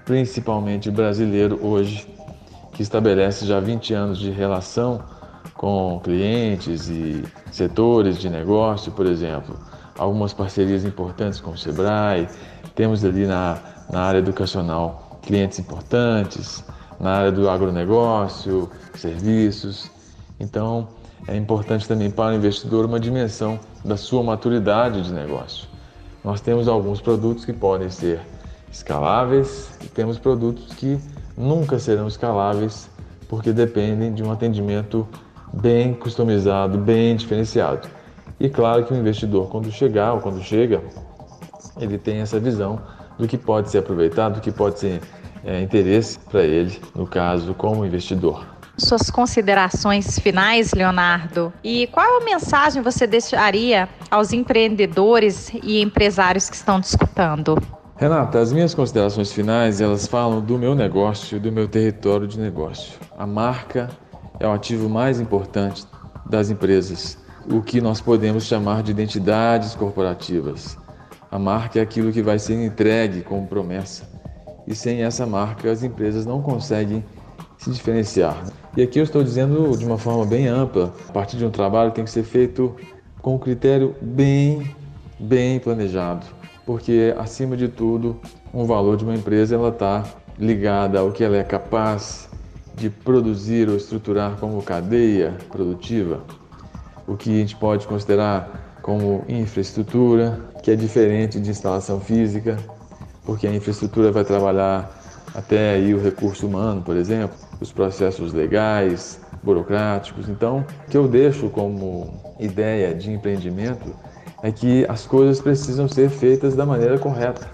principalmente 0.06 0.90
brasileiro 0.90 1.58
hoje, 1.62 2.06
que 2.78 2.82
estabelece 2.82 3.44
já 3.44 3.58
20 3.58 3.92
anos 3.92 4.18
de 4.18 4.30
relação 4.30 5.02
com 5.54 6.00
clientes 6.00 6.88
e 6.88 7.24
setores 7.50 8.18
de 8.18 8.30
negócio, 8.30 8.92
por 8.92 9.04
exemplo, 9.04 9.58
algumas 9.98 10.32
parcerias 10.32 10.84
importantes 10.84 11.40
com 11.40 11.50
o 11.50 11.58
Sebrae, 11.58 12.28
temos 12.76 13.04
ali 13.04 13.26
na, 13.26 13.58
na 13.90 14.02
área 14.02 14.18
educacional 14.20 15.18
clientes 15.22 15.58
importantes, 15.58 16.62
na 17.00 17.16
área 17.16 17.32
do 17.32 17.50
agronegócio, 17.50 18.70
serviços. 18.94 19.90
Então, 20.38 20.86
é 21.26 21.36
importante 21.36 21.88
também 21.88 22.12
para 22.12 22.30
o 22.30 22.36
investidor 22.36 22.84
uma 22.84 23.00
dimensão 23.00 23.58
da 23.84 23.96
sua 23.96 24.22
maturidade 24.22 25.02
de 25.02 25.12
negócio. 25.12 25.66
Nós 26.22 26.40
temos 26.40 26.68
alguns 26.68 27.00
produtos 27.00 27.44
que 27.44 27.52
podem 27.52 27.90
ser 27.90 28.20
escaláveis 28.70 29.68
e 29.82 29.88
temos 29.88 30.16
produtos 30.16 30.72
que 30.74 30.96
nunca 31.38 31.78
serão 31.78 32.08
escaláveis 32.08 32.90
porque 33.28 33.52
dependem 33.52 34.12
de 34.12 34.22
um 34.22 34.32
atendimento 34.32 35.06
bem 35.52 35.94
customizado, 35.94 36.76
bem 36.78 37.14
diferenciado. 37.14 37.88
E 38.40 38.48
claro 38.48 38.84
que 38.84 38.92
o 38.92 38.96
investidor, 38.96 39.48
quando 39.48 39.70
chegar 39.70 40.14
ou 40.14 40.20
quando 40.20 40.42
chega, 40.42 40.82
ele 41.78 41.98
tem 41.98 42.18
essa 42.18 42.40
visão 42.40 42.80
do 43.18 43.26
que 43.26 43.36
pode 43.36 43.70
ser 43.70 43.78
aproveitado, 43.78 44.36
do 44.36 44.40
que 44.40 44.50
pode 44.50 44.78
ser 44.78 45.00
é, 45.44 45.60
interesse 45.60 46.18
para 46.18 46.42
ele, 46.42 46.80
no 46.94 47.06
caso, 47.06 47.54
como 47.54 47.84
investidor. 47.84 48.44
Suas 48.76 49.10
considerações 49.10 50.20
finais, 50.20 50.72
Leonardo. 50.72 51.52
E 51.64 51.88
qual 51.88 52.20
a 52.20 52.24
mensagem 52.24 52.80
você 52.80 53.08
deixaria 53.08 53.88
aos 54.08 54.32
empreendedores 54.32 55.50
e 55.64 55.80
empresários 55.80 56.48
que 56.48 56.54
estão 56.54 56.78
disputando? 56.78 57.60
Renata, 58.00 58.38
as 58.38 58.52
minhas 58.52 58.76
considerações 58.76 59.32
finais, 59.32 59.80
elas 59.80 60.06
falam 60.06 60.40
do 60.40 60.56
meu 60.56 60.72
negócio, 60.72 61.40
do 61.40 61.50
meu 61.50 61.66
território 61.66 62.28
de 62.28 62.38
negócio. 62.38 62.92
A 63.18 63.26
marca 63.26 63.90
é 64.38 64.46
o 64.46 64.52
ativo 64.52 64.88
mais 64.88 65.18
importante 65.18 65.84
das 66.24 66.48
empresas, 66.48 67.18
o 67.52 67.60
que 67.60 67.80
nós 67.80 68.00
podemos 68.00 68.44
chamar 68.44 68.84
de 68.84 68.92
identidades 68.92 69.74
corporativas. 69.74 70.78
A 71.28 71.40
marca 71.40 71.80
é 71.80 71.82
aquilo 71.82 72.12
que 72.12 72.22
vai 72.22 72.38
ser 72.38 72.64
entregue 72.64 73.22
como 73.22 73.48
promessa. 73.48 74.08
E 74.64 74.76
sem 74.76 75.02
essa 75.02 75.26
marca, 75.26 75.68
as 75.68 75.82
empresas 75.82 76.24
não 76.24 76.40
conseguem 76.40 77.04
se 77.56 77.68
diferenciar. 77.68 78.44
E 78.76 78.82
aqui 78.82 79.00
eu 79.00 79.04
estou 79.04 79.24
dizendo 79.24 79.76
de 79.76 79.84
uma 79.84 79.98
forma 79.98 80.24
bem 80.24 80.46
ampla, 80.46 80.94
a 81.08 81.12
partir 81.12 81.36
de 81.36 81.44
um 81.44 81.50
trabalho 81.50 81.90
que 81.90 81.96
tem 81.96 82.04
que 82.04 82.12
ser 82.12 82.22
feito 82.22 82.76
com 83.20 83.34
um 83.34 83.38
critério 83.38 83.96
bem, 84.00 84.72
bem 85.18 85.58
planejado 85.58 86.37
porque 86.68 87.14
acima 87.16 87.56
de 87.56 87.66
tudo, 87.66 88.20
um 88.52 88.66
valor 88.66 88.98
de 88.98 89.02
uma 89.02 89.14
empresa 89.14 89.54
ela 89.54 89.70
está 89.70 90.04
ligada 90.38 91.00
ao 91.00 91.10
que 91.10 91.24
ela 91.24 91.38
é 91.38 91.42
capaz 91.42 92.28
de 92.74 92.90
produzir 92.90 93.70
ou 93.70 93.74
estruturar 93.74 94.36
como 94.36 94.62
cadeia 94.62 95.34
produtiva, 95.50 96.20
o 97.06 97.16
que 97.16 97.30
a 97.30 97.40
gente 97.40 97.56
pode 97.56 97.86
considerar 97.86 98.76
como 98.82 99.24
infraestrutura, 99.30 100.38
que 100.62 100.70
é 100.70 100.76
diferente 100.76 101.40
de 101.40 101.48
instalação 101.48 102.00
física, 102.00 102.58
porque 103.24 103.46
a 103.46 103.54
infraestrutura 103.54 104.12
vai 104.12 104.22
trabalhar 104.22 104.94
até 105.34 105.70
aí 105.70 105.94
o 105.94 106.02
recurso 106.02 106.46
humano, 106.46 106.82
por 106.82 106.98
exemplo, 106.98 107.34
os 107.62 107.72
processos 107.72 108.34
legais, 108.34 109.18
burocráticos. 109.42 110.28
Então, 110.28 110.66
o 110.86 110.90
que 110.90 110.98
eu 110.98 111.08
deixo 111.08 111.48
como 111.48 112.12
ideia 112.38 112.94
de 112.94 113.10
empreendimento 113.10 113.90
é 114.42 114.52
que 114.52 114.86
as 114.88 115.06
coisas 115.06 115.40
precisam 115.40 115.88
ser 115.88 116.08
feitas 116.10 116.54
da 116.54 116.64
maneira 116.64 116.98
correta. 116.98 117.48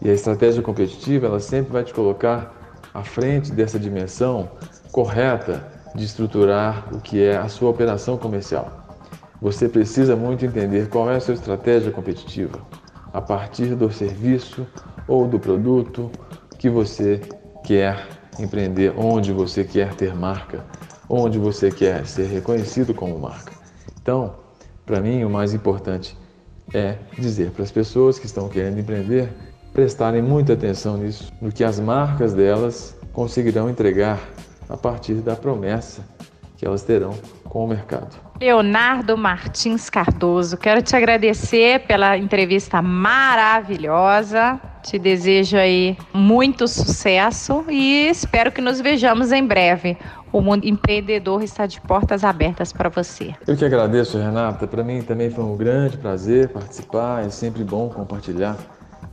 E 0.00 0.10
a 0.10 0.12
estratégia 0.12 0.62
competitiva, 0.62 1.26
ela 1.26 1.40
sempre 1.40 1.72
vai 1.72 1.82
te 1.82 1.92
colocar 1.92 2.54
à 2.92 3.02
frente 3.02 3.50
dessa 3.50 3.78
dimensão 3.78 4.50
correta 4.92 5.66
de 5.94 6.04
estruturar 6.04 6.88
o 6.92 7.00
que 7.00 7.22
é 7.22 7.36
a 7.36 7.48
sua 7.48 7.70
operação 7.70 8.16
comercial. 8.16 8.84
Você 9.40 9.68
precisa 9.68 10.14
muito 10.14 10.44
entender 10.44 10.88
qual 10.88 11.10
é 11.10 11.16
a 11.16 11.20
sua 11.20 11.34
estratégia 11.34 11.90
competitiva 11.90 12.60
a 13.12 13.20
partir 13.20 13.74
do 13.74 13.90
serviço 13.90 14.66
ou 15.06 15.26
do 15.26 15.38
produto 15.38 16.10
que 16.58 16.68
você 16.68 17.20
quer 17.64 18.06
empreender, 18.38 18.92
onde 18.96 19.32
você 19.32 19.64
quer 19.64 19.94
ter 19.94 20.14
marca, 20.14 20.64
onde 21.08 21.38
você 21.38 21.70
quer 21.70 22.06
ser 22.06 22.26
reconhecido 22.26 22.92
como 22.92 23.18
marca. 23.18 23.52
Então, 24.00 24.43
para 24.84 25.00
mim, 25.00 25.24
o 25.24 25.30
mais 25.30 25.54
importante 25.54 26.16
é 26.72 26.96
dizer 27.18 27.50
para 27.50 27.62
as 27.62 27.70
pessoas 27.70 28.18
que 28.18 28.26
estão 28.26 28.48
querendo 28.48 28.78
empreender 28.78 29.28
prestarem 29.72 30.22
muita 30.22 30.52
atenção 30.52 30.96
nisso, 30.96 31.32
no 31.42 31.50
que 31.50 31.64
as 31.64 31.80
marcas 31.80 32.32
delas 32.32 32.96
conseguirão 33.12 33.68
entregar 33.68 34.20
a 34.68 34.76
partir 34.76 35.14
da 35.14 35.34
promessa 35.34 36.04
que 36.56 36.64
elas 36.64 36.82
terão 36.82 37.12
com 37.44 37.64
o 37.64 37.68
mercado. 37.68 38.16
Leonardo 38.40 39.16
Martins 39.16 39.90
Cardoso, 39.90 40.56
quero 40.56 40.80
te 40.80 40.94
agradecer 40.94 41.80
pela 41.80 42.16
entrevista 42.16 42.80
maravilhosa. 42.80 44.60
Te 44.82 44.98
desejo 44.98 45.56
aí 45.56 45.96
muito 46.12 46.68
sucesso 46.68 47.64
e 47.68 48.06
espero 48.08 48.52
que 48.52 48.60
nos 48.60 48.80
vejamos 48.80 49.32
em 49.32 49.44
breve. 49.44 49.96
O 50.34 50.40
mundo 50.40 50.66
empreendedor 50.66 51.44
está 51.44 51.64
de 51.64 51.80
portas 51.80 52.24
abertas 52.24 52.72
para 52.72 52.88
você. 52.88 53.32
Eu 53.46 53.56
que 53.56 53.64
agradeço, 53.64 54.18
Renata. 54.18 54.66
Para 54.66 54.82
mim 54.82 55.00
também 55.00 55.30
foi 55.30 55.44
um 55.44 55.56
grande 55.56 55.96
prazer 55.96 56.48
participar. 56.48 57.24
É 57.24 57.28
sempre 57.28 57.62
bom 57.62 57.88
compartilhar 57.88 58.56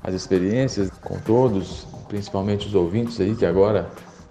as 0.04 0.16
experiências 0.16 0.90
com 0.90 1.20
todos, 1.20 1.86
principalmente 2.08 2.66
os 2.66 2.74
ouvintes 2.74 3.22
aí 3.22 3.36
que 3.36 3.46
agora 3.46 3.88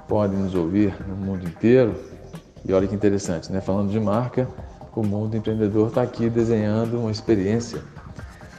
podem 0.09 0.37
nos 0.37 0.53
ouvir 0.57 0.93
no 1.07 1.15
mundo 1.15 1.47
inteiro. 1.47 1.95
E 2.65 2.73
olha 2.73 2.89
que 2.89 2.95
interessante, 2.97 3.53
né? 3.53 3.61
Falando 3.61 3.93
de 3.93 4.01
marca, 4.01 4.49
o 4.97 5.05
mundo 5.05 5.37
empreendedor 5.37 5.91
está 5.91 6.03
aqui 6.03 6.29
desenhando 6.29 6.99
uma 6.99 7.13
experiência 7.13 7.81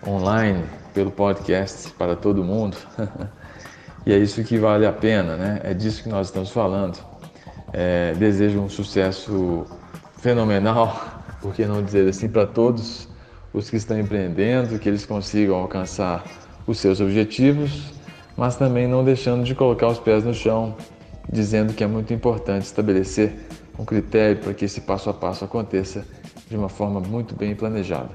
online 0.07 0.63
pelo 0.93 1.11
podcast 1.11 1.91
para 1.95 2.15
todo 2.15 2.45
mundo. 2.45 2.77
e 4.07 4.13
é 4.13 4.17
isso 4.17 4.41
que 4.41 4.57
vale 4.57 4.85
a 4.85 4.93
pena, 4.93 5.35
né? 5.35 5.59
É 5.65 5.73
disso 5.73 6.01
que 6.01 6.07
nós 6.07 6.27
estamos 6.27 6.49
falando. 6.49 7.10
É, 7.73 8.13
desejo 8.13 8.59
um 8.59 8.69
sucesso 8.69 9.65
fenomenal, 10.17 11.23
por 11.41 11.53
que 11.53 11.65
não 11.65 11.83
dizer 11.83 12.07
assim, 12.09 12.27
para 12.29 12.45
todos 12.45 13.07
os 13.53 13.69
que 13.69 13.77
estão 13.77 13.99
empreendendo, 13.99 14.79
que 14.79 14.87
eles 14.87 15.05
consigam 15.05 15.55
alcançar 15.55 16.23
os 16.65 16.79
seus 16.79 17.01
objetivos, 17.01 17.93
mas 18.37 18.55
também 18.55 18.87
não 18.87 19.03
deixando 19.03 19.43
de 19.43 19.53
colocar 19.53 19.87
os 19.87 19.99
pés 19.99 20.23
no 20.23 20.33
chão, 20.33 20.75
dizendo 21.31 21.73
que 21.73 21.83
é 21.83 21.87
muito 21.87 22.13
importante 22.13 22.63
estabelecer 22.63 23.33
um 23.77 23.85
critério 23.85 24.37
para 24.37 24.53
que 24.53 24.65
esse 24.65 24.81
passo 24.81 25.09
a 25.09 25.13
passo 25.13 25.43
aconteça 25.45 26.05
de 26.49 26.55
uma 26.55 26.69
forma 26.69 26.99
muito 26.99 27.35
bem 27.35 27.55
planejada. 27.55 28.09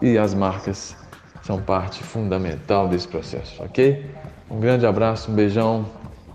E 0.00 0.16
as 0.16 0.34
marcas 0.34 0.96
são 1.42 1.60
parte 1.60 2.02
fundamental 2.02 2.88
desse 2.88 3.08
processo, 3.08 3.62
ok? 3.62 4.06
Um 4.50 4.60
grande 4.60 4.86
abraço, 4.86 5.30
um 5.30 5.34
beijão 5.34 5.86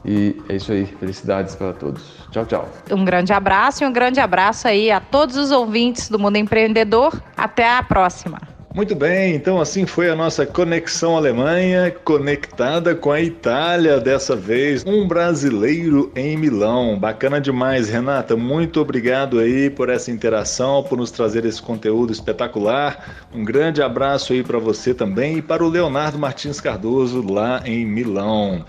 e 0.06 0.36
é 0.48 0.56
isso 0.56 0.72
aí. 0.72 0.86
Felicidades 0.86 1.56
para 1.56 1.74
todos. 1.74 2.04
Tchau, 2.32 2.46
tchau. 2.46 2.70
Um 2.91 3.04
grande 3.04 3.34
abraço 3.34 3.84
e 3.84 3.88
um 3.88 3.91
grande 3.91 4.20
abraço 4.20 4.68
aí 4.68 4.91
a 4.91 5.00
todos 5.00 5.36
os 5.36 5.52
ouvintes 5.52 6.10
do 6.10 6.20
Mundo 6.20 6.38
Empreendedor. 6.38 7.20
Até 7.36 7.70
a 7.70 7.82
próxima. 7.82 8.39
Muito 8.76 8.94
bem, 8.94 9.34
então 9.36 9.62
assim 9.62 9.86
foi 9.86 10.10
a 10.10 10.15
nossa 10.18 10.46
conexão 10.46 11.15
Alemanha, 11.15 11.96
conectada 12.04 12.94
com 12.94 13.10
a 13.10 13.22
Itália 13.22 14.02
dessa 14.02 14.36
vez, 14.36 14.84
um 14.86 15.08
brasileiro 15.08 16.12
em 16.13 16.36
Milão. 16.36 17.00
Bacana 17.00 17.39
demais, 17.39 17.88
Renata. 17.88 18.36
Muito 18.36 18.82
obrigado 18.82 19.39
aí 19.39 19.70
por 19.70 19.88
essa 19.88 20.12
interação, 20.12 20.84
por 20.84 20.98
nos 20.98 21.10
trazer 21.10 21.46
esse 21.46 21.62
conteúdo 21.62 22.12
espetacular. 22.12 23.15
Um 23.34 23.46
grande 23.46 23.82
abraço 23.82 24.34
aí 24.34 24.44
para 24.44 24.60
você 24.60 24.94
também 24.94 25.38
e 25.38 25.41
para 25.41 25.63
o 25.63 25.70
Leonardo 25.70 26.20
Martins 26.20 26.60
Cardoso 26.60 27.26
lá 27.26 27.62
em 27.65 27.86
Milão. 27.86 28.65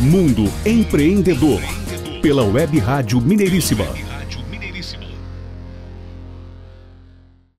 Mundo 0.01 0.45
Empreendedor, 0.67 1.61
pela 2.21 2.45
Web 2.45 2.79
Rádio 2.79 3.23
Mineiríssima. 3.23 3.87